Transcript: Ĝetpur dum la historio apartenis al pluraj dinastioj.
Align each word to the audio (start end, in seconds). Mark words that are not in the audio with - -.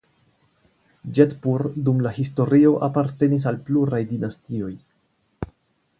Ĝetpur 1.19 1.65
dum 1.89 2.01
la 2.07 2.13
historio 2.17 2.73
apartenis 2.89 3.47
al 3.53 3.63
pluraj 3.69 4.01
dinastioj. 4.15 4.73